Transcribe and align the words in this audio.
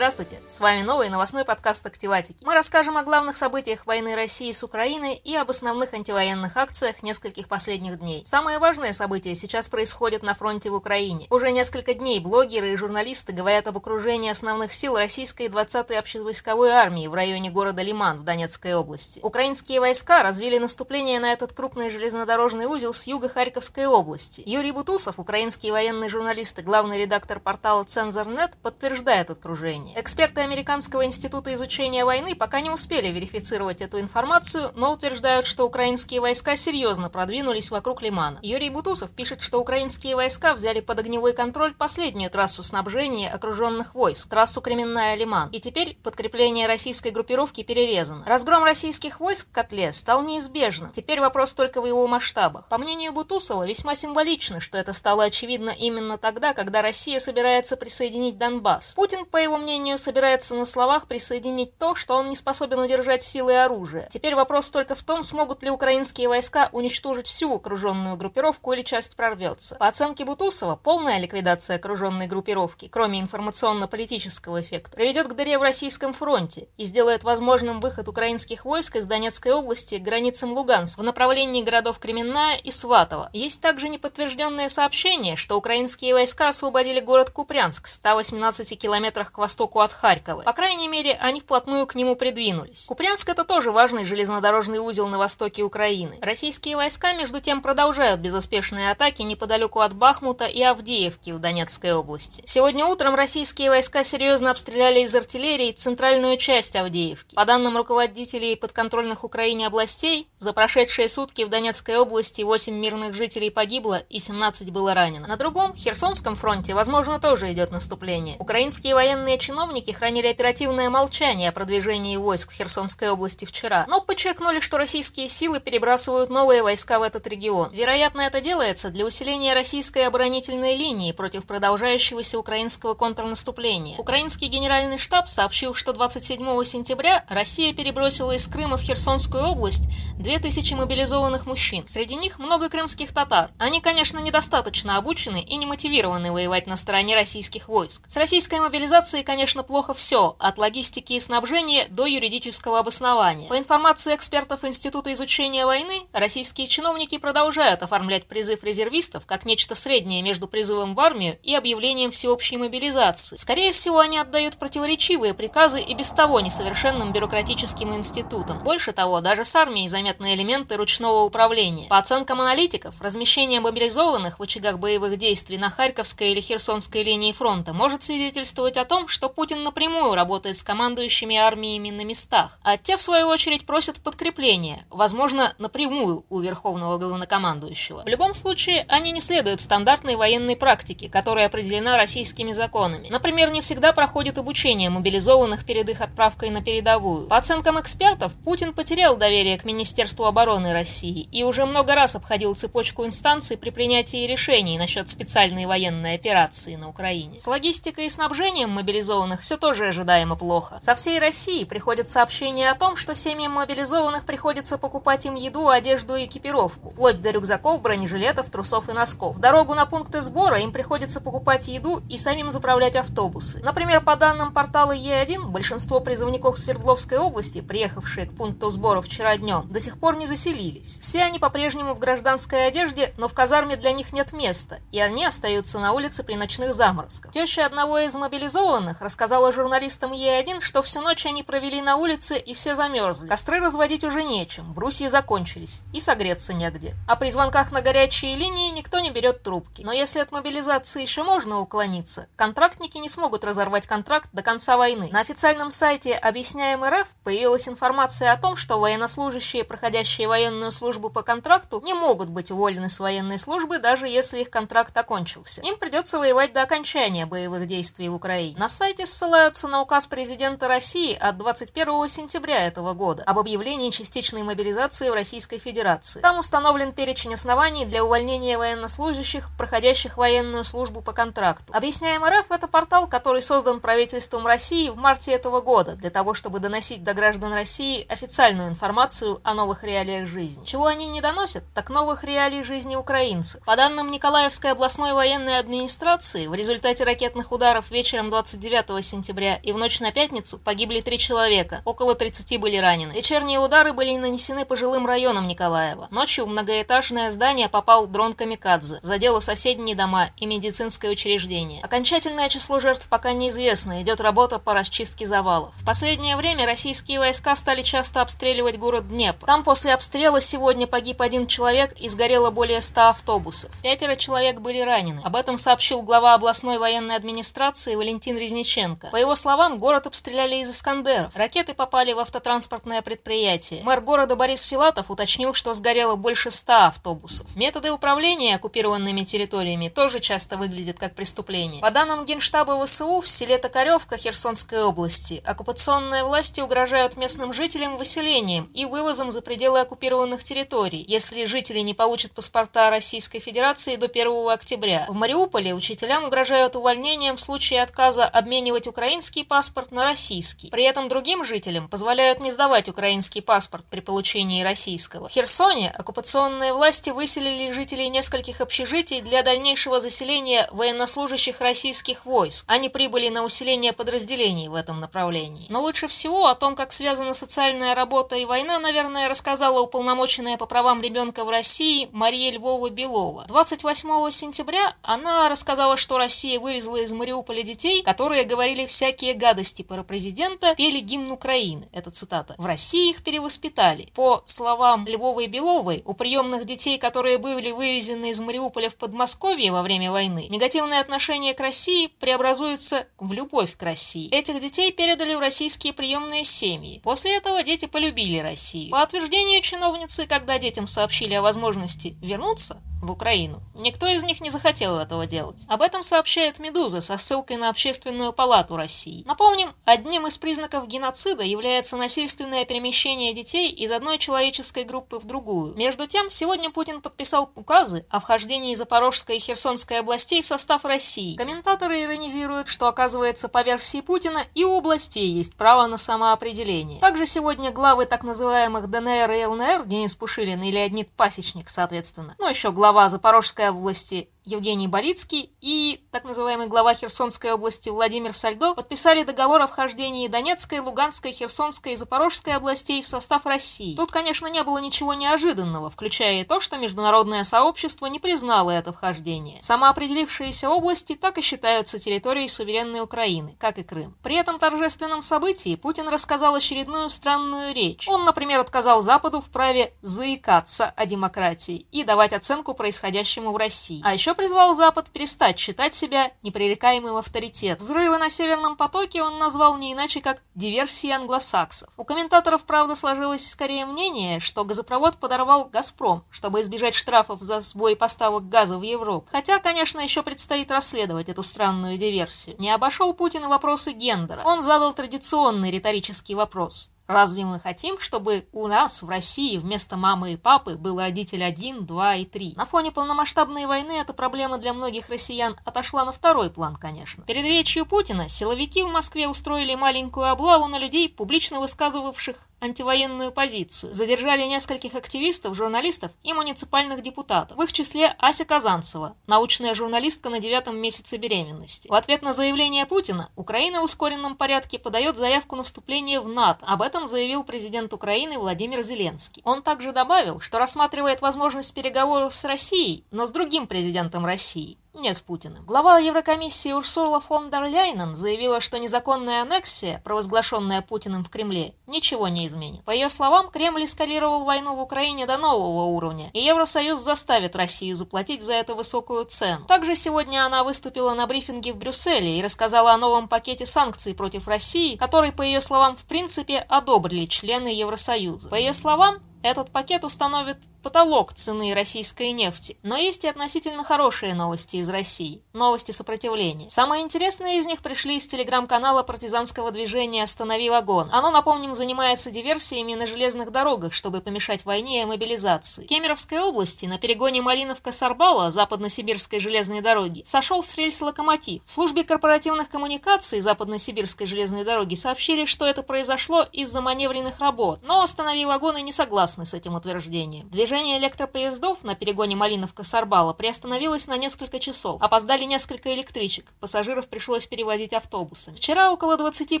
Здравствуйте, 0.00 0.40
с 0.48 0.60
вами 0.60 0.80
новый 0.80 1.10
новостной 1.10 1.44
подкаст 1.44 1.84
«Активатики». 1.84 2.42
Мы 2.42 2.54
расскажем 2.54 2.96
о 2.96 3.02
главных 3.02 3.36
событиях 3.36 3.84
войны 3.84 4.14
России 4.14 4.50
с 4.50 4.64
Украиной 4.64 5.14
и 5.14 5.36
об 5.36 5.50
основных 5.50 5.92
антивоенных 5.92 6.56
акциях 6.56 7.02
нескольких 7.02 7.48
последних 7.48 7.98
дней. 7.98 8.24
Самые 8.24 8.58
важные 8.58 8.94
события 8.94 9.34
сейчас 9.34 9.68
происходят 9.68 10.22
на 10.22 10.34
фронте 10.34 10.70
в 10.70 10.74
Украине. 10.74 11.26
Уже 11.28 11.52
несколько 11.52 11.92
дней 11.92 12.18
блогеры 12.18 12.72
и 12.72 12.76
журналисты 12.76 13.34
говорят 13.34 13.66
об 13.66 13.76
окружении 13.76 14.30
основных 14.30 14.72
сил 14.72 14.96
российской 14.96 15.48
20-й 15.48 15.98
общевойсковой 15.98 16.70
армии 16.70 17.06
в 17.06 17.12
районе 17.12 17.50
города 17.50 17.82
Лиман 17.82 18.16
в 18.16 18.24
Донецкой 18.24 18.76
области. 18.76 19.20
Украинские 19.22 19.80
войска 19.80 20.22
развили 20.22 20.56
наступление 20.56 21.20
на 21.20 21.30
этот 21.30 21.52
крупный 21.52 21.90
железнодорожный 21.90 22.64
узел 22.64 22.94
с 22.94 23.06
юга 23.06 23.28
Харьковской 23.28 23.84
области. 23.84 24.42
Юрий 24.46 24.72
Бутусов, 24.72 25.18
украинский 25.18 25.70
военный 25.70 26.08
журналист 26.08 26.58
и 26.58 26.62
главный 26.62 26.98
редактор 26.98 27.38
портала 27.38 27.84
«Цензорнет», 27.84 28.56
подтверждает 28.62 29.28
окружение 29.28 29.89
положении. 29.90 30.00
Эксперты 30.00 30.40
Американского 30.40 31.04
института 31.04 31.52
изучения 31.54 32.04
войны 32.04 32.34
пока 32.34 32.60
не 32.60 32.70
успели 32.70 33.08
верифицировать 33.08 33.82
эту 33.82 34.00
информацию, 34.00 34.70
но 34.74 34.92
утверждают, 34.92 35.46
что 35.46 35.64
украинские 35.64 36.20
войска 36.20 36.56
серьезно 36.56 37.08
продвинулись 37.10 37.70
вокруг 37.70 38.02
Лимана. 38.02 38.38
Юрий 38.42 38.70
Бутусов 38.70 39.10
пишет, 39.10 39.42
что 39.42 39.60
украинские 39.60 40.16
войска 40.16 40.54
взяли 40.54 40.80
под 40.80 41.00
огневой 41.00 41.32
контроль 41.32 41.74
последнюю 41.74 42.30
трассу 42.30 42.62
снабжения 42.62 43.30
окруженных 43.30 43.94
войск, 43.94 44.28
трассу 44.28 44.60
Кременная-Лиман, 44.60 45.50
и 45.50 45.60
теперь 45.60 45.96
подкрепление 46.02 46.66
российской 46.66 47.10
группировки 47.10 47.62
перерезано. 47.62 48.24
Разгром 48.26 48.64
российских 48.64 49.20
войск 49.20 49.48
в 49.48 49.52
котле 49.52 49.92
стал 49.92 50.24
неизбежным. 50.24 50.92
Теперь 50.92 51.20
вопрос 51.20 51.54
только 51.54 51.80
в 51.80 51.86
его 51.86 52.06
масштабах. 52.06 52.68
По 52.68 52.78
мнению 52.78 53.12
Бутусова, 53.12 53.66
весьма 53.66 53.94
символично, 53.94 54.60
что 54.60 54.78
это 54.78 54.92
стало 54.92 55.24
очевидно 55.24 55.70
именно 55.70 56.18
тогда, 56.18 56.54
когда 56.54 56.82
Россия 56.82 57.18
собирается 57.18 57.76
присоединить 57.76 58.38
Донбасс. 58.38 58.94
Путин, 58.94 59.24
по 59.24 59.36
его 59.36 59.56
мнению, 59.56 59.79
мнению, 59.80 59.98
собирается 59.98 60.54
на 60.54 60.64
словах 60.64 61.06
присоединить 61.06 61.76
то, 61.78 61.94
что 61.94 62.14
он 62.14 62.26
не 62.26 62.36
способен 62.36 62.78
удержать 62.78 63.22
силой 63.22 63.54
и 63.54 63.56
оружие. 63.56 64.06
Теперь 64.10 64.34
вопрос 64.34 64.70
только 64.70 64.94
в 64.94 65.02
том, 65.02 65.22
смогут 65.22 65.62
ли 65.62 65.70
украинские 65.70 66.28
войска 66.28 66.68
уничтожить 66.72 67.26
всю 67.26 67.54
окруженную 67.54 68.16
группировку 68.16 68.72
или 68.72 68.82
часть 68.82 69.16
прорвется. 69.16 69.76
По 69.76 69.88
оценке 69.88 70.24
Бутусова, 70.24 70.76
полная 70.76 71.18
ликвидация 71.18 71.76
окруженной 71.76 72.26
группировки, 72.26 72.88
кроме 72.88 73.20
информационно-политического 73.20 74.60
эффекта, 74.60 74.96
приведет 74.96 75.28
к 75.28 75.34
дыре 75.34 75.58
в 75.58 75.62
российском 75.62 76.12
фронте 76.12 76.68
и 76.76 76.84
сделает 76.84 77.24
возможным 77.24 77.80
выход 77.80 78.08
украинских 78.08 78.64
войск 78.64 78.96
из 78.96 79.06
Донецкой 79.06 79.52
области 79.52 79.98
к 79.98 80.02
границам 80.02 80.52
Луганска 80.52 81.00
в 81.00 81.04
направлении 81.04 81.62
городов 81.62 81.98
Кременная 81.98 82.56
и 82.56 82.70
Сватово. 82.70 83.30
Есть 83.32 83.62
также 83.62 83.88
неподтвержденное 83.88 84.68
сообщение, 84.68 85.36
что 85.36 85.56
украинские 85.56 86.12
войска 86.12 86.48
освободили 86.48 87.00
город 87.00 87.30
Купрянск 87.30 87.86
в 87.86 87.90
118 87.90 88.78
километрах 88.78 89.32
к 89.32 89.38
востоку 89.38 89.69
востоку 89.70 89.80
от 89.80 89.92
Харькова. 89.92 90.42
По 90.42 90.52
крайней 90.52 90.88
мере, 90.88 91.16
они 91.20 91.40
вплотную 91.40 91.86
к 91.86 91.94
нему 91.94 92.16
придвинулись. 92.16 92.86
Купрянск– 92.86 93.28
это 93.30 93.44
тоже 93.44 93.70
важный 93.70 94.04
железнодорожный 94.04 94.78
узел 94.78 95.08
на 95.08 95.18
востоке 95.18 95.62
Украины. 95.62 96.18
Российские 96.20 96.76
войска, 96.76 97.12
между 97.12 97.40
тем, 97.40 97.62
продолжают 97.62 98.20
безуспешные 98.20 98.90
атаки 98.90 99.22
неподалеку 99.22 99.80
от 99.80 99.94
Бахмута 99.94 100.46
и 100.46 100.62
Авдеевки 100.62 101.30
в 101.30 101.38
Донецкой 101.38 101.94
области. 101.94 102.42
Сегодня 102.46 102.86
утром 102.86 103.14
российские 103.14 103.70
войска 103.70 104.04
серьезно 104.04 104.50
обстреляли 104.50 105.00
из 105.00 105.14
артиллерии 105.14 105.72
центральную 105.72 106.36
часть 106.36 106.76
Авдеевки. 106.76 107.34
По 107.34 107.44
данным 107.44 107.76
руководителей 107.76 108.56
подконтрольных 108.56 109.24
Украине 109.24 109.66
областей, 109.66 110.28
за 110.38 110.52
прошедшие 110.52 111.08
сутки 111.08 111.42
в 111.42 111.48
Донецкой 111.48 111.96
области 111.98 112.42
8 112.42 112.74
мирных 112.74 113.14
жителей 113.14 113.50
погибло 113.50 114.02
и 114.08 114.18
17 114.18 114.70
было 114.70 114.94
ранено. 114.94 115.28
На 115.28 115.36
другом, 115.36 115.74
Херсонском 115.76 116.34
фронте, 116.34 116.74
возможно, 116.74 117.20
тоже 117.20 117.52
идет 117.52 117.70
наступление. 117.70 118.36
Украинские 118.38 118.94
военные 118.94 119.38
чиновники 119.38 119.59
хранили 119.92 120.28
оперативное 120.28 120.88
молчание 120.88 121.50
о 121.50 121.52
продвижении 121.52 122.16
войск 122.16 122.50
в 122.50 122.54
Херсонской 122.54 123.10
области 123.10 123.44
вчера, 123.44 123.84
но 123.88 124.00
подчеркнули, 124.00 124.60
что 124.60 124.78
российские 124.78 125.28
силы 125.28 125.60
перебрасывают 125.60 126.30
новые 126.30 126.62
войска 126.62 126.98
в 126.98 127.02
этот 127.02 127.26
регион. 127.26 127.70
Вероятно, 127.72 128.22
это 128.22 128.40
делается 128.40 128.90
для 128.90 129.04
усиления 129.04 129.52
российской 129.52 130.06
оборонительной 130.06 130.76
линии 130.76 131.12
против 131.12 131.44
продолжающегося 131.44 132.38
украинского 132.38 132.94
контрнаступления. 132.94 133.98
Украинский 133.98 134.48
генеральный 134.48 134.98
штаб 134.98 135.28
сообщил, 135.28 135.74
что 135.74 135.92
27 135.92 136.64
сентября 136.64 137.24
Россия 137.28 137.74
перебросила 137.74 138.32
из 138.32 138.46
Крыма 138.46 138.78
в 138.78 138.82
Херсонскую 138.82 139.44
область 139.44 139.88
2000 140.18 140.74
мобилизованных 140.74 141.46
мужчин. 141.46 141.86
Среди 141.86 142.16
них 142.16 142.38
много 142.38 142.68
крымских 142.68 143.12
татар. 143.12 143.50
Они, 143.58 143.80
конечно, 143.80 144.18
недостаточно 144.18 144.96
обучены 144.96 145.42
и 145.42 145.56
не 145.56 145.66
мотивированы 145.66 146.32
воевать 146.32 146.66
на 146.66 146.76
стороне 146.76 147.14
российских 147.14 147.68
войск. 147.68 148.04
С 148.08 148.16
российской 148.16 148.60
мобилизацией, 148.60 149.22
конечно, 149.22 149.39
конечно, 149.40 149.62
плохо 149.62 149.94
все, 149.94 150.36
от 150.38 150.58
логистики 150.58 151.14
и 151.14 151.20
снабжения 151.20 151.86
до 151.88 152.04
юридического 152.04 152.78
обоснования. 152.78 153.48
По 153.48 153.56
информации 153.56 154.14
экспертов 154.14 154.64
Института 154.64 155.14
изучения 155.14 155.64
войны, 155.64 156.02
российские 156.12 156.66
чиновники 156.66 157.16
продолжают 157.16 157.82
оформлять 157.82 158.26
призыв 158.26 158.62
резервистов 158.62 159.24
как 159.24 159.46
нечто 159.46 159.74
среднее 159.74 160.20
между 160.20 160.46
призывом 160.46 160.94
в 160.94 161.00
армию 161.00 161.38
и 161.42 161.54
объявлением 161.54 162.10
всеобщей 162.10 162.58
мобилизации. 162.58 163.38
Скорее 163.38 163.72
всего, 163.72 164.00
они 164.00 164.18
отдают 164.18 164.58
противоречивые 164.58 165.32
приказы 165.32 165.80
и 165.80 165.94
без 165.94 166.10
того 166.10 166.40
несовершенным 166.40 167.10
бюрократическим 167.10 167.94
институтам. 167.94 168.62
Больше 168.62 168.92
того, 168.92 169.22
даже 169.22 169.46
с 169.46 169.56
армией 169.56 169.88
заметны 169.88 170.34
элементы 170.34 170.76
ручного 170.76 171.22
управления. 171.22 171.88
По 171.88 171.96
оценкам 171.96 172.42
аналитиков, 172.42 173.00
размещение 173.00 173.60
мобилизованных 173.60 174.38
в 174.38 174.42
очагах 174.42 174.78
боевых 174.78 175.16
действий 175.16 175.56
на 175.56 175.70
Харьковской 175.70 176.32
или 176.32 176.42
Херсонской 176.42 177.02
линии 177.02 177.32
фронта 177.32 177.72
может 177.72 178.02
свидетельствовать 178.02 178.76
о 178.76 178.84
том, 178.84 179.08
что 179.08 179.29
Путин 179.30 179.62
напрямую 179.62 180.14
работает 180.14 180.56
с 180.56 180.62
командующими 180.62 181.36
армиями 181.36 181.90
на 181.90 182.02
местах, 182.02 182.58
а 182.62 182.76
те, 182.76 182.96
в 182.96 183.02
свою 183.02 183.28
очередь, 183.28 183.64
просят 183.64 184.00
подкрепления, 184.00 184.84
возможно, 184.90 185.54
напрямую 185.58 186.24
у 186.28 186.40
верховного 186.40 186.98
главнокомандующего. 186.98 188.02
В 188.02 188.08
любом 188.08 188.34
случае, 188.34 188.84
они 188.88 189.12
не 189.12 189.20
следуют 189.20 189.60
стандартной 189.60 190.16
военной 190.16 190.56
практике, 190.56 191.08
которая 191.08 191.46
определена 191.46 191.96
российскими 191.96 192.52
законами. 192.52 193.08
Например, 193.08 193.50
не 193.50 193.60
всегда 193.60 193.92
проходит 193.92 194.38
обучение 194.38 194.90
мобилизованных 194.90 195.64
перед 195.64 195.88
их 195.88 196.00
отправкой 196.00 196.50
на 196.50 196.62
передовую. 196.62 197.28
По 197.28 197.36
оценкам 197.36 197.80
экспертов, 197.80 198.34
Путин 198.44 198.74
потерял 198.74 199.16
доверие 199.16 199.58
к 199.58 199.64
Министерству 199.64 200.24
обороны 200.24 200.72
России 200.72 201.28
и 201.30 201.44
уже 201.44 201.64
много 201.64 201.94
раз 201.94 202.16
обходил 202.16 202.54
цепочку 202.54 203.06
инстанций 203.06 203.56
при 203.56 203.70
принятии 203.70 204.26
решений 204.26 204.78
насчет 204.78 205.08
специальной 205.08 205.66
военной 205.66 206.14
операции 206.14 206.76
на 206.76 206.88
Украине. 206.88 207.38
С 207.38 207.46
логистикой 207.46 208.06
и 208.06 208.10
снабжением 208.10 208.70
мобилизованных 208.70 209.19
мобилизованных 209.20 209.40
все 209.40 209.56
тоже 209.56 209.88
ожидаемо 209.88 210.36
плохо. 210.36 210.76
Со 210.80 210.94
всей 210.94 211.18
России 211.18 211.64
приходят 211.64 212.08
сообщения 212.08 212.70
о 212.70 212.74
том, 212.74 212.96
что 212.96 213.14
семьям 213.14 213.52
мобилизованных 213.52 214.24
приходится 214.24 214.78
покупать 214.78 215.26
им 215.26 215.34
еду, 215.34 215.68
одежду 215.68 216.16
и 216.16 216.24
экипировку, 216.24 216.90
вплоть 216.90 217.20
до 217.20 217.30
рюкзаков, 217.30 217.82
бронежилетов, 217.82 218.50
трусов 218.50 218.88
и 218.88 218.92
носков. 218.92 219.36
В 219.36 219.40
дорогу 219.40 219.74
на 219.74 219.86
пункты 219.86 220.20
сбора 220.22 220.58
им 220.60 220.72
приходится 220.72 221.20
покупать 221.20 221.68
еду 221.68 222.02
и 222.08 222.16
самим 222.16 222.50
заправлять 222.50 222.96
автобусы. 222.96 223.60
Например, 223.62 224.00
по 224.00 224.16
данным 224.16 224.52
портала 224.52 224.92
Е1, 224.96 225.46
большинство 225.46 226.00
призывников 226.00 226.58
Свердловской 226.58 227.18
области, 227.18 227.60
приехавшие 227.60 228.26
к 228.26 228.36
пункту 228.36 228.70
сбора 228.70 229.00
вчера 229.00 229.36
днем, 229.36 229.66
до 229.70 229.80
сих 229.80 229.98
пор 229.98 230.16
не 230.16 230.26
заселились. 230.26 231.00
Все 231.00 231.22
они 231.22 231.38
по-прежнему 231.38 231.94
в 231.94 231.98
гражданской 231.98 232.66
одежде, 232.66 233.12
но 233.18 233.28
в 233.28 233.34
казарме 233.34 233.76
для 233.76 233.92
них 233.92 234.12
нет 234.12 234.32
места, 234.32 234.78
и 234.92 235.00
они 235.00 235.24
остаются 235.24 235.78
на 235.78 235.92
улице 235.92 236.22
при 236.22 236.36
ночных 236.36 236.74
заморозках. 236.74 237.32
Теща 237.32 237.66
одного 237.66 237.98
из 237.98 238.14
мобилизованных 238.14 239.00
рассказала 239.10 239.50
журналистам 239.50 240.12
Е1, 240.12 240.60
что 240.60 240.82
всю 240.82 241.00
ночь 241.00 241.26
они 241.26 241.42
провели 241.42 241.82
на 241.82 241.96
улице 241.96 242.38
и 242.38 242.54
все 242.54 242.76
замерзли. 242.76 243.26
Костры 243.26 243.58
разводить 243.58 244.04
уже 244.04 244.22
нечем, 244.22 244.72
брусья 244.72 245.08
закончились 245.08 245.82
и 245.92 245.98
согреться 245.98 246.54
негде. 246.54 246.94
А 247.08 247.16
при 247.16 247.32
звонках 247.32 247.72
на 247.72 247.82
горячие 247.82 248.36
линии 248.36 248.70
никто 248.70 249.00
не 249.00 249.10
берет 249.10 249.42
трубки. 249.42 249.82
Но 249.82 249.90
если 249.90 250.20
от 250.20 250.30
мобилизации 250.30 251.02
еще 251.02 251.24
можно 251.24 251.58
уклониться, 251.58 252.28
контрактники 252.36 252.98
не 252.98 253.08
смогут 253.08 253.42
разорвать 253.42 253.88
контракт 253.88 254.28
до 254.32 254.44
конца 254.44 254.76
войны. 254.76 255.08
На 255.10 255.18
официальном 255.18 255.72
сайте 255.72 256.14
«Объясняем 256.14 256.84
РФ» 256.84 257.08
появилась 257.24 257.68
информация 257.68 258.30
о 258.30 258.36
том, 258.36 258.54
что 258.54 258.78
военнослужащие, 258.78 259.64
проходящие 259.64 260.28
военную 260.28 260.70
службу 260.70 261.10
по 261.10 261.22
контракту, 261.22 261.82
не 261.84 261.94
могут 261.94 262.28
быть 262.28 262.52
уволены 262.52 262.88
с 262.88 263.00
военной 263.00 263.38
службы, 263.38 263.80
даже 263.80 264.06
если 264.06 264.38
их 264.38 264.50
контракт 264.50 264.96
окончился. 264.96 265.62
Им 265.62 265.78
придется 265.78 266.20
воевать 266.20 266.52
до 266.52 266.62
окончания 266.62 267.26
боевых 267.26 267.66
действий 267.66 268.08
в 268.08 268.14
Украине. 268.14 268.56
На 268.56 268.68
сайте 268.68 268.99
сайте 269.00 269.06
ссылаются 269.06 269.66
на 269.68 269.80
указ 269.80 270.06
президента 270.06 270.68
России 270.68 271.14
от 271.14 271.38
21 271.38 272.08
сентября 272.08 272.66
этого 272.66 272.92
года 272.92 273.22
об 273.24 273.38
объявлении 273.38 273.90
частичной 273.90 274.42
мобилизации 274.42 275.08
в 275.08 275.14
Российской 275.14 275.58
Федерации. 275.58 276.20
Там 276.20 276.38
установлен 276.38 276.92
перечень 276.92 277.32
оснований 277.32 277.86
для 277.86 278.04
увольнения 278.04 278.58
военнослужащих, 278.58 279.50
проходящих 279.56 280.18
военную 280.18 280.64
службу 280.64 281.00
по 281.00 281.12
контракту. 281.12 281.72
Объясняем 281.72 282.24
РФ– 282.24 282.46
это 282.50 282.68
портал, 282.68 283.06
который 283.06 283.40
создан 283.40 283.80
правительством 283.80 284.46
России 284.46 284.90
в 284.90 284.96
марте 284.96 285.32
этого 285.32 285.60
года 285.62 285.96
для 285.96 286.10
того, 286.10 286.34
чтобы 286.34 286.58
доносить 286.58 287.02
до 287.02 287.14
граждан 287.14 287.54
России 287.54 288.06
официальную 288.08 288.68
информацию 288.68 289.40
о 289.44 289.54
новых 289.54 289.82
реалиях 289.82 290.26
жизни. 290.28 290.64
Чего 290.64 290.86
они 290.86 291.06
не 291.06 291.22
доносят, 291.22 291.64
так 291.74 291.88
новых 291.88 292.24
реалий 292.24 292.62
жизни 292.62 292.96
украинцев. 292.96 293.62
По 293.64 293.76
данным 293.76 294.10
Николаевской 294.10 294.72
областной 294.72 295.14
военной 295.14 295.58
администрации, 295.58 296.48
в 296.48 296.54
результате 296.54 297.04
ракетных 297.04 297.50
ударов 297.52 297.90
вечером 297.90 298.28
29 298.28 298.89
25 298.90 299.04
сентября, 299.04 299.54
и 299.62 299.70
в 299.72 299.78
ночь 299.78 300.00
на 300.00 300.10
пятницу 300.10 300.58
погибли 300.58 301.00
три 301.00 301.16
человека, 301.16 301.80
около 301.84 302.14
30 302.16 302.58
были 302.58 302.76
ранены. 302.76 303.12
Вечерние 303.12 303.60
удары 303.60 303.92
были 303.92 304.16
нанесены 304.16 304.64
по 304.64 304.74
жилым 304.74 305.06
районам 305.06 305.46
Николаева. 305.46 306.08
Ночью 306.10 306.44
в 306.44 306.48
многоэтажное 306.48 307.30
здание 307.30 307.68
попал 307.68 308.08
дрон 308.08 308.32
«Камикадзе», 308.32 308.98
задело 309.02 309.38
соседние 309.38 309.94
дома 309.94 310.30
и 310.36 310.46
медицинское 310.46 311.08
учреждение. 311.08 311.82
Окончательное 311.82 312.48
число 312.48 312.80
жертв 312.80 313.08
пока 313.08 313.32
неизвестно, 313.32 314.02
идет 314.02 314.20
работа 314.20 314.58
по 314.58 314.74
расчистке 314.74 315.24
завалов. 315.24 315.72
В 315.76 315.84
последнее 315.84 316.36
время 316.36 316.66
российские 316.66 317.20
войска 317.20 317.54
стали 317.54 317.82
часто 317.82 318.22
обстреливать 318.22 318.78
город 318.78 319.08
Днепр. 319.08 319.46
Там 319.46 319.62
после 319.62 319.94
обстрела 319.94 320.40
сегодня 320.40 320.86
погиб 320.88 321.22
один 321.22 321.44
человек 321.44 321.92
и 321.98 322.08
сгорело 322.08 322.50
более 322.50 322.80
100 322.80 323.08
автобусов. 323.10 323.70
Пятеро 323.82 324.16
человек 324.16 324.60
были 324.60 324.80
ранены. 324.80 325.20
Об 325.22 325.36
этом 325.36 325.56
сообщил 325.56 326.02
глава 326.02 326.34
областной 326.34 326.78
военной 326.78 327.14
администрации 327.14 327.94
Валентин 327.94 328.36
Резниченко. 328.36 328.79
По 329.10 329.16
его 329.16 329.34
словам, 329.34 329.78
город 329.78 330.06
обстреляли 330.06 330.56
из 330.56 330.70
«Искандеров». 330.70 331.36
Ракеты 331.36 331.74
попали 331.74 332.12
в 332.12 332.18
автотранспортное 332.18 333.02
предприятие. 333.02 333.82
Мэр 333.82 334.00
города 334.00 334.36
Борис 334.36 334.62
Филатов 334.62 335.10
уточнил, 335.10 335.54
что 335.54 335.72
сгорело 335.74 336.16
больше 336.16 336.50
100 336.50 336.72
автобусов. 336.86 337.56
Методы 337.56 337.92
управления 337.92 338.56
оккупированными 338.56 339.22
территориями 339.22 339.88
тоже 339.88 340.20
часто 340.20 340.56
выглядят 340.56 340.98
как 340.98 341.14
преступление. 341.14 341.82
По 341.82 341.90
данным 341.90 342.24
Генштаба 342.24 342.84
ВСУ, 342.84 343.20
в 343.20 343.28
селе 343.28 343.58
Токаревка 343.58 344.16
Херсонской 344.16 344.82
области 344.82 345.42
оккупационные 345.44 346.24
власти 346.24 346.60
угрожают 346.60 347.16
местным 347.16 347.52
жителям 347.52 347.96
выселением 347.96 348.64
и 348.74 348.86
вывозом 348.86 349.30
за 349.30 349.42
пределы 349.42 349.80
оккупированных 349.80 350.42
территорий, 350.42 351.04
если 351.06 351.44
жители 351.44 351.80
не 351.80 351.94
получат 351.94 352.32
паспорта 352.32 352.90
Российской 352.90 353.38
Федерации 353.38 353.96
до 353.96 354.06
1 354.06 354.48
октября. 354.48 355.04
В 355.08 355.14
Мариуполе 355.14 355.74
учителям 355.74 356.24
угрожают 356.24 356.76
увольнением 356.76 357.36
в 357.36 357.40
случае 357.40 357.82
отказа 357.82 358.24
обменивать 358.24 358.69
украинский 358.86 359.44
паспорт 359.44 359.92
на 359.92 360.04
российский. 360.04 360.70
При 360.70 360.84
этом 360.84 361.08
другим 361.08 361.44
жителям 361.44 361.88
позволяют 361.88 362.40
не 362.40 362.50
сдавать 362.50 362.88
украинский 362.88 363.42
паспорт 363.42 363.84
при 363.90 364.00
получении 364.00 364.62
российского. 364.62 365.28
В 365.28 365.32
Херсоне 365.32 365.90
оккупационные 365.90 366.72
власти 366.72 367.10
выселили 367.10 367.72
жителей 367.72 368.08
нескольких 368.08 368.60
общежитий 368.60 369.20
для 369.20 369.42
дальнейшего 369.42 370.00
заселения 370.00 370.68
военнослужащих 370.72 371.60
российских 371.60 372.26
войск. 372.26 372.64
Они 372.68 372.88
прибыли 372.88 373.28
на 373.28 373.44
усиление 373.44 373.92
подразделений 373.92 374.68
в 374.68 374.74
этом 374.74 375.00
направлении. 375.00 375.66
Но 375.68 375.80
лучше 375.80 376.06
всего 376.06 376.46
о 376.46 376.54
том, 376.54 376.74
как 376.76 376.92
связана 376.92 377.32
социальная 377.32 377.94
работа 377.94 378.36
и 378.36 378.44
война, 378.44 378.78
наверное, 378.78 379.28
рассказала 379.28 379.80
уполномоченная 379.80 380.56
по 380.56 380.66
правам 380.66 381.00
ребенка 381.02 381.44
в 381.44 381.50
России 381.50 382.08
Мария 382.12 382.52
Львова 382.52 382.90
Белова. 382.90 383.44
28 383.48 384.30
сентября 384.30 384.94
она 385.02 385.48
рассказала, 385.48 385.96
что 385.96 386.18
Россия 386.18 386.60
вывезла 386.60 386.96
из 386.96 387.12
Мариуполя 387.12 387.62
детей, 387.62 388.02
которые 388.02 388.44
говорили 388.60 388.84
всякие 388.84 389.32
гадости 389.32 389.80
про 389.80 390.02
президента, 390.02 390.74
пели 390.74 391.00
гимн 391.00 391.30
Украины. 391.30 391.88
Это 391.92 392.10
цитата. 392.10 392.54
В 392.58 392.66
России 392.66 393.08
их 393.08 393.22
перевоспитали. 393.22 394.10
По 394.14 394.42
словам 394.44 395.06
Львовой 395.06 395.46
Беловой, 395.46 396.02
у 396.04 396.12
приемных 396.12 396.66
детей, 396.66 396.98
которые 396.98 397.38
были 397.38 397.70
вывезены 397.70 398.28
из 398.28 398.38
Мариуполя 398.38 398.90
в 398.90 398.96
Подмосковье 398.96 399.72
во 399.72 399.80
время 399.80 400.12
войны, 400.12 400.46
негативное 400.50 401.00
отношение 401.00 401.54
к 401.54 401.60
России 401.60 402.08
преобразуется 402.08 403.06
в 403.18 403.32
любовь 403.32 403.78
к 403.78 403.82
России. 403.82 404.28
Этих 404.28 404.60
детей 404.60 404.92
передали 404.92 405.34
в 405.36 405.40
российские 405.40 405.94
приемные 405.94 406.44
семьи. 406.44 407.00
После 407.02 407.38
этого 407.38 407.62
дети 407.62 407.86
полюбили 407.86 408.40
Россию. 408.40 408.90
По 408.90 409.02
утверждению 409.02 409.62
чиновницы, 409.62 410.26
когда 410.26 410.58
детям 410.58 410.86
сообщили 410.86 411.32
о 411.32 411.40
возможности 411.40 412.14
вернуться, 412.20 412.82
в 413.00 413.10
Украину. 413.10 413.62
Никто 413.74 414.06
из 414.06 414.22
них 414.24 414.40
не 414.40 414.50
захотел 414.50 414.98
этого 414.98 415.26
делать. 415.26 415.64
Об 415.68 415.82
этом 415.82 416.02
сообщает 416.02 416.58
«Медуза» 416.58 417.00
со 417.00 417.16
ссылкой 417.16 417.56
на 417.56 417.70
Общественную 417.70 418.32
палату 418.32 418.76
России. 418.76 419.22
Напомним, 419.26 419.74
одним 419.84 420.26
из 420.26 420.38
признаков 420.38 420.86
геноцида 420.86 421.42
является 421.42 421.96
насильственное 421.96 422.64
перемещение 422.64 423.32
детей 423.32 423.70
из 423.70 423.90
одной 423.90 424.18
человеческой 424.18 424.84
группы 424.84 425.18
в 425.18 425.24
другую. 425.24 425.74
Между 425.76 426.06
тем, 426.06 426.30
сегодня 426.30 426.70
Путин 426.70 427.00
подписал 427.00 427.50
указы 427.54 428.04
о 428.10 428.20
вхождении 428.20 428.74
Запорожской 428.74 429.36
и 429.36 429.40
Херсонской 429.40 430.00
областей 430.00 430.42
в 430.42 430.46
состав 430.46 430.84
России. 430.84 431.36
Комментаторы 431.36 432.02
иронизируют, 432.02 432.68
что, 432.68 432.86
оказывается, 432.86 433.48
по 433.48 433.62
версии 433.62 434.00
Путина 434.00 434.44
и 434.54 434.64
у 434.64 434.76
областей 434.76 435.28
есть 435.28 435.54
право 435.54 435.86
на 435.86 435.96
самоопределение. 435.96 437.00
Также 437.00 437.26
сегодня 437.26 437.70
главы 437.70 438.06
так 438.06 438.24
называемых 438.24 438.88
ДНР 438.88 439.30
и 439.32 439.44
ЛНР, 439.44 439.86
Денис 439.86 440.14
Пушилин 440.14 440.62
и 440.62 440.70
Леонид 440.70 441.10
Пасечник, 441.12 441.68
соответственно, 441.68 442.34
ну 442.38 442.48
еще 442.48 442.70
глава 442.90 443.08
Запорожской 443.08 443.68
области 443.70 444.28
Евгений 444.44 444.88
Болицкий 444.88 445.52
и 445.60 446.02
так 446.10 446.24
называемый 446.24 446.66
глава 446.66 446.94
Херсонской 446.94 447.52
области 447.52 447.90
Владимир 447.90 448.32
Сальдо 448.32 448.74
подписали 448.74 449.22
договор 449.22 449.60
о 449.60 449.66
вхождении 449.66 450.28
Донецкой, 450.28 450.80
Луганской, 450.80 451.32
Херсонской 451.32 451.92
и 451.92 451.96
Запорожской 451.96 452.54
областей 452.54 453.02
в 453.02 453.06
состав 453.08 453.44
России. 453.46 453.96
Тут, 453.96 454.10
конечно, 454.10 454.46
не 454.46 454.62
было 454.64 454.78
ничего 454.78 455.14
неожиданного, 455.14 455.90
включая 455.90 456.40
и 456.40 456.44
то, 456.44 456.58
что 456.60 456.78
международное 456.78 457.44
сообщество 457.44 458.06
не 458.06 458.18
признало 458.18 458.70
это 458.70 458.92
вхождение. 458.92 459.60
Самоопределившиеся 459.60 460.70
области 460.70 461.16
так 461.16 461.38
и 461.38 461.42
считаются 461.42 461.98
территорией 461.98 462.48
суверенной 462.48 463.00
Украины, 463.00 463.56
как 463.58 463.78
и 463.78 463.82
Крым. 463.82 464.16
При 464.22 464.36
этом 464.36 464.58
торжественном 464.58 465.22
событии 465.22 465.76
Путин 465.76 466.08
рассказал 466.08 466.54
очередную 466.54 467.08
странную 467.10 467.74
речь. 467.74 468.08
Он, 468.08 468.24
например, 468.24 468.60
отказал 468.60 469.02
Западу 469.02 469.40
в 469.40 469.50
праве 469.50 469.92
заикаться 470.00 470.86
о 470.96 471.06
демократии 471.06 471.86
и 471.90 472.04
давать 472.04 472.32
оценку 472.32 472.74
происходящему 472.74 473.52
в 473.52 473.56
России. 473.56 474.00
А 474.04 474.14
еще 474.14 474.29
еще 474.30 474.36
призвал 474.36 474.74
Запад 474.74 475.10
перестать 475.10 475.58
считать 475.58 475.92
себя 475.92 476.30
непререкаемым 476.42 477.16
авторитетом. 477.16 477.84
Взрывы 477.84 478.16
на 478.18 478.28
Северном 478.28 478.76
потоке 478.76 479.24
он 479.24 479.38
назвал 479.38 479.76
не 479.76 479.92
иначе 479.92 480.20
как 480.20 480.42
диверсией 480.54 481.14
англосаксов. 481.14 481.92
У 481.96 482.04
комментаторов, 482.04 482.64
правда, 482.64 482.94
сложилось 482.94 483.50
скорее 483.50 483.86
мнение, 483.86 484.38
что 484.38 484.64
газопровод 484.64 485.16
подорвал 485.16 485.64
«Газпром», 485.64 486.22
чтобы 486.30 486.60
избежать 486.60 486.94
штрафов 486.94 487.40
за 487.40 487.60
сбой 487.60 487.96
поставок 487.96 488.48
газа 488.48 488.78
в 488.78 488.82
Европу. 488.82 489.28
Хотя, 489.32 489.58
конечно, 489.58 489.98
еще 489.98 490.22
предстоит 490.22 490.70
расследовать 490.70 491.28
эту 491.28 491.42
странную 491.42 491.98
диверсию. 491.98 492.54
Не 492.60 492.70
обошел 492.70 493.12
Путин 493.14 493.48
вопросы 493.48 493.92
гендера. 493.92 494.42
Он 494.44 494.62
задал 494.62 494.92
традиционный 494.92 495.72
риторический 495.72 496.36
вопрос. 496.36 496.92
Разве 497.10 497.44
мы 497.44 497.58
хотим, 497.58 497.98
чтобы 497.98 498.46
у 498.52 498.68
нас 498.68 499.02
в 499.02 499.08
России 499.08 499.56
вместо 499.56 499.96
мамы 499.96 500.34
и 500.34 500.36
папы 500.36 500.76
был 500.76 501.00
родитель 501.00 501.42
один, 501.42 501.84
два 501.84 502.14
и 502.14 502.24
три? 502.24 502.54
На 502.54 502.64
фоне 502.64 502.92
полномасштабной 502.92 503.66
войны 503.66 504.00
эта 504.00 504.12
проблема 504.12 504.58
для 504.58 504.72
многих 504.72 505.08
россиян 505.08 505.56
отошла 505.64 506.04
на 506.04 506.12
второй 506.12 506.50
план, 506.50 506.76
конечно. 506.76 507.24
Перед 507.24 507.44
речью 507.44 507.84
Путина 507.84 508.28
силовики 508.28 508.84
в 508.84 508.92
Москве 508.92 509.26
устроили 509.26 509.74
маленькую 509.74 510.30
облаву 510.30 510.68
на 510.68 510.78
людей, 510.78 511.08
публично 511.08 511.58
высказывавших 511.58 512.36
антивоенную 512.60 513.32
позицию. 513.32 513.94
Задержали 513.94 514.42
нескольких 514.46 514.94
активистов, 514.94 515.56
журналистов 515.56 516.12
и 516.22 516.32
муниципальных 516.32 517.02
депутатов. 517.02 517.56
В 517.56 517.62
их 517.62 517.72
числе 517.72 518.14
Ася 518.18 518.44
Казанцева, 518.44 519.16
научная 519.26 519.74
журналистка 519.74 520.28
на 520.30 520.40
девятом 520.40 520.76
месяце 520.76 521.16
беременности. 521.16 521.88
В 521.88 521.94
ответ 521.94 522.22
на 522.22 522.32
заявление 522.32 522.86
Путина 522.86 523.30
Украина 523.36 523.80
в 523.80 523.84
ускоренном 523.84 524.36
порядке 524.36 524.78
подает 524.78 525.16
заявку 525.16 525.56
на 525.56 525.62
вступление 525.62 526.20
в 526.20 526.28
НАТО. 526.28 526.64
Об 526.66 526.82
этом 526.82 527.06
заявил 527.06 527.44
президент 527.44 527.92
Украины 527.92 528.38
Владимир 528.38 528.82
Зеленский. 528.82 529.42
Он 529.44 529.62
также 529.62 529.92
добавил, 529.92 530.40
что 530.40 530.58
рассматривает 530.58 531.22
возможность 531.22 531.74
переговоров 531.74 532.34
с 532.34 532.44
Россией, 532.44 533.04
но 533.10 533.26
с 533.26 533.32
другим 533.32 533.66
президентом 533.66 534.26
России 534.26 534.79
не 534.94 535.14
с 535.14 535.20
Путиным. 535.20 535.64
Глава 535.64 535.98
Еврокомиссии 535.98 536.72
Урсула 536.72 537.20
фон 537.20 537.50
дер 537.50 537.64
Ляйнен 537.64 538.16
заявила, 538.16 538.60
что 538.60 538.78
незаконная 538.78 539.42
аннексия, 539.42 540.00
провозглашенная 540.04 540.82
Путиным 540.82 541.24
в 541.24 541.30
Кремле, 541.30 541.74
ничего 541.86 542.28
не 542.28 542.46
изменит. 542.46 542.84
По 542.84 542.90
ее 542.90 543.08
словам, 543.08 543.50
Кремль 543.50 543.84
эскалировал 543.84 544.44
войну 544.44 544.74
в 544.74 544.80
Украине 544.80 545.26
до 545.26 545.36
нового 545.36 545.84
уровня, 545.84 546.28
и 546.32 546.40
Евросоюз 546.40 546.98
заставит 546.98 547.56
Россию 547.56 547.96
заплатить 547.96 548.42
за 548.42 548.54
это 548.54 548.74
высокую 548.74 549.24
цену. 549.24 549.64
Также 549.66 549.94
сегодня 549.94 550.44
она 550.44 550.64
выступила 550.64 551.14
на 551.14 551.26
брифинге 551.26 551.72
в 551.72 551.76
Брюсселе 551.76 552.38
и 552.38 552.42
рассказала 552.42 552.92
о 552.92 552.98
новом 552.98 553.28
пакете 553.28 553.66
санкций 553.66 554.14
против 554.14 554.48
России, 554.48 554.96
который, 554.96 555.32
по 555.32 555.42
ее 555.42 555.60
словам, 555.60 555.94
в 555.94 556.04
принципе 556.04 556.58
одобрили 556.68 557.26
члены 557.26 557.68
Евросоюза. 557.68 558.48
По 558.48 558.56
ее 558.56 558.72
словам, 558.72 559.18
этот 559.42 559.70
пакет 559.70 560.04
установит 560.04 560.58
потолок 560.82 561.32
цены 561.32 561.74
российской 561.74 562.32
нефти. 562.32 562.76
Но 562.82 562.96
есть 562.96 563.24
и 563.24 563.28
относительно 563.28 563.84
хорошие 563.84 564.34
новости 564.34 564.76
из 564.76 564.88
России. 564.88 565.42
Новости 565.52 565.92
сопротивления. 565.92 566.68
Самые 566.68 567.02
интересные 567.02 567.58
из 567.58 567.66
них 567.66 567.82
пришли 567.82 568.16
из 568.16 568.26
телеграм-канала 568.26 569.02
партизанского 569.02 569.70
движения 569.70 570.22
«Останови 570.22 570.70
вагон». 570.70 571.08
Оно, 571.12 571.30
напомним, 571.30 571.74
занимается 571.74 572.30
диверсиями 572.30 572.94
на 572.94 573.06
железных 573.06 573.52
дорогах, 573.52 573.92
чтобы 573.92 574.20
помешать 574.20 574.64
войне 574.64 575.02
и 575.02 575.04
мобилизации. 575.04 575.84
В 575.84 575.88
Кемеровской 575.88 576.40
области 576.40 576.86
на 576.86 576.98
перегоне 576.98 577.42
Малиновка-Сарбала 577.42 578.50
западно-сибирской 578.50 579.40
железной 579.40 579.82
дороги 579.82 580.22
сошел 580.24 580.62
с 580.62 580.74
рельс 580.76 581.00
локомотив. 581.00 581.62
В 581.64 581.70
службе 581.70 582.04
корпоративных 582.04 582.68
коммуникаций 582.68 583.40
западно-сибирской 583.40 584.26
железной 584.26 584.64
дороги 584.64 584.94
сообщили, 584.94 585.44
что 585.44 585.66
это 585.66 585.82
произошло 585.82 586.46
из-за 586.52 586.80
маневренных 586.80 587.40
работ, 587.40 587.80
но 587.84 588.02
«Останови 588.02 588.44
вагоны» 588.44 588.80
не 588.82 588.92
согласны 588.92 589.44
с 589.44 589.54
этим 589.54 589.74
утверждением. 589.74 590.48
Движение 590.48 590.69
Движение 590.70 591.00
электропоездов 591.00 591.82
на 591.82 591.96
перегоне 591.96 592.36
Малиновка-Сарбала 592.36 593.32
приостановилось 593.32 594.06
на 594.06 594.16
несколько 594.16 594.60
часов. 594.60 595.02
Опоздали 595.02 595.42
несколько 595.42 595.92
электричек. 595.92 596.52
Пассажиров 596.60 597.08
пришлось 597.08 597.44
перевозить 597.48 597.92
автобусами. 597.92 598.54
Вчера 598.54 598.92
около 598.92 599.16
20 599.16 599.60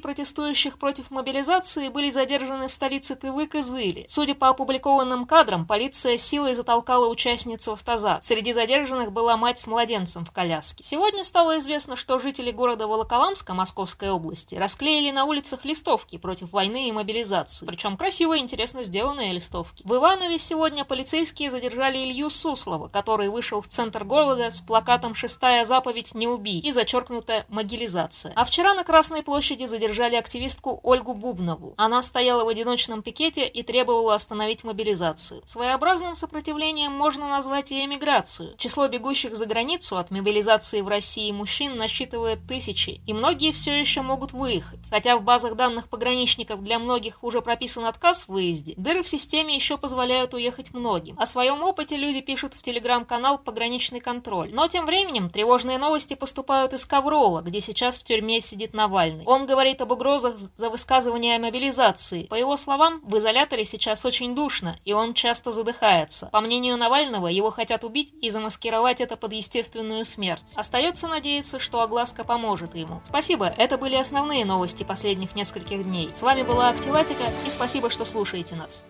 протестующих 0.00 0.78
против 0.78 1.10
мобилизации 1.10 1.88
были 1.88 2.10
задержаны 2.10 2.68
в 2.68 2.72
столице 2.72 3.16
Тывы 3.16 3.48
Кызыли. 3.48 4.04
Судя 4.06 4.36
по 4.36 4.50
опубликованным 4.50 5.26
кадрам, 5.26 5.66
полиция 5.66 6.16
силой 6.16 6.54
затолкала 6.54 7.08
участниц 7.08 7.66
в 7.66 7.72
автозак. 7.72 8.22
Среди 8.22 8.52
задержанных 8.52 9.10
была 9.10 9.36
мать 9.36 9.58
с 9.58 9.66
младенцем 9.66 10.24
в 10.24 10.30
коляске. 10.30 10.84
Сегодня 10.84 11.24
стало 11.24 11.58
известно, 11.58 11.96
что 11.96 12.20
жители 12.20 12.52
города 12.52 12.86
Волоколамска 12.86 13.52
Московской 13.52 14.10
области 14.10 14.54
расклеили 14.54 15.10
на 15.10 15.24
улицах 15.24 15.64
листовки 15.64 16.18
против 16.18 16.52
войны 16.52 16.88
и 16.88 16.92
мобилизации. 16.92 17.66
Причем 17.66 17.96
красиво 17.96 18.36
и 18.36 18.40
интересно 18.40 18.84
сделанные 18.84 19.32
листовки. 19.32 19.82
В 19.84 19.96
Иванове 19.96 20.38
сегодня 20.38 20.84
полицейские 20.84 20.99
задержали 21.48 21.98
Илью 21.98 22.30
Суслова, 22.30 22.88
который 22.88 23.28
вышел 23.28 23.60
в 23.60 23.68
центр 23.68 24.04
города 24.04 24.50
с 24.50 24.60
плакатом 24.60 25.14
«Шестая 25.14 25.64
заповедь 25.64 26.14
не 26.14 26.28
убий» 26.28 26.60
и 26.60 26.72
зачеркнута 26.72 27.44
«Могилизация». 27.48 28.32
А 28.36 28.44
вчера 28.44 28.74
на 28.74 28.84
Красной 28.84 29.22
площади 29.22 29.64
задержали 29.64 30.16
активистку 30.16 30.80
Ольгу 30.82 31.14
Бубнову. 31.14 31.74
Она 31.76 32.02
стояла 32.02 32.44
в 32.44 32.48
одиночном 32.48 33.02
пикете 33.02 33.46
и 33.46 33.62
требовала 33.62 34.14
остановить 34.14 34.64
мобилизацию. 34.64 35.42
Своеобразным 35.44 36.14
сопротивлением 36.14 36.92
можно 36.92 37.26
назвать 37.26 37.72
и 37.72 37.84
эмиграцию. 37.84 38.54
Число 38.56 38.88
бегущих 38.88 39.36
за 39.36 39.46
границу 39.46 39.96
от 39.96 40.10
мобилизации 40.10 40.80
в 40.80 40.88
России 40.88 41.30
мужчин 41.32 41.76
насчитывает 41.76 42.46
тысячи, 42.46 43.00
и 43.06 43.12
многие 43.12 43.52
все 43.52 43.78
еще 43.78 44.02
могут 44.02 44.32
выехать. 44.32 44.80
Хотя 44.90 45.16
в 45.16 45.22
базах 45.22 45.54
данных 45.54 45.88
пограничников 45.88 46.62
для 46.62 46.78
многих 46.78 47.22
уже 47.22 47.40
прописан 47.40 47.84
отказ 47.84 48.24
в 48.24 48.30
выезде, 48.30 48.74
дыры 48.76 49.02
в 49.02 49.08
системе 49.08 49.54
еще 49.54 49.76
позволяют 49.76 50.34
уехать 50.34 50.72
многим. 50.90 51.16
О 51.18 51.26
своем 51.26 51.62
опыте 51.62 51.96
люди 51.96 52.20
пишут 52.20 52.54
в 52.54 52.62
телеграм-канал 52.62 53.38
«Пограничный 53.38 54.00
контроль». 54.00 54.50
Но 54.52 54.66
тем 54.66 54.86
временем 54.86 55.30
тревожные 55.30 55.78
новости 55.78 56.14
поступают 56.14 56.72
из 56.72 56.84
Коврова, 56.84 57.42
где 57.42 57.60
сейчас 57.60 57.96
в 57.96 58.02
тюрьме 58.02 58.40
сидит 58.40 58.74
Навальный. 58.74 59.24
Он 59.24 59.46
говорит 59.46 59.80
об 59.80 59.92
угрозах 59.92 60.36
за 60.36 60.68
высказывание 60.68 61.36
о 61.36 61.38
мобилизации. 61.38 62.24
По 62.24 62.34
его 62.34 62.56
словам, 62.56 63.00
в 63.04 63.16
изоляторе 63.18 63.64
сейчас 63.64 64.04
очень 64.04 64.34
душно, 64.34 64.76
и 64.84 64.92
он 64.92 65.12
часто 65.12 65.52
задыхается. 65.52 66.28
По 66.32 66.40
мнению 66.40 66.76
Навального, 66.76 67.28
его 67.28 67.50
хотят 67.50 67.84
убить 67.84 68.14
и 68.20 68.30
замаскировать 68.30 69.00
это 69.00 69.16
под 69.16 69.32
естественную 69.32 70.04
смерть. 70.04 70.54
Остается 70.56 71.06
надеяться, 71.06 71.60
что 71.60 71.82
огласка 71.82 72.24
поможет 72.24 72.74
ему. 72.74 73.00
Спасибо, 73.04 73.46
это 73.46 73.78
были 73.78 73.94
основные 73.94 74.44
новости 74.44 74.82
последних 74.82 75.36
нескольких 75.36 75.84
дней. 75.84 76.10
С 76.12 76.22
вами 76.22 76.42
была 76.42 76.68
Активатика, 76.70 77.24
и 77.46 77.50
спасибо, 77.50 77.90
что 77.90 78.04
слушаете 78.04 78.56
нас. 78.56 78.86